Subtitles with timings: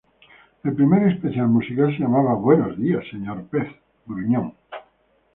[0.69, 3.43] El primer especial musical se llama ¡Buenos Días, Sr.
[3.51, 3.67] Pez
[4.07, 4.55] Gruñón!